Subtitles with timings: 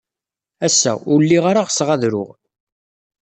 [0.65, 2.31] Ass-a, ur lliɣ ara ɣseɣ ad ruɣ.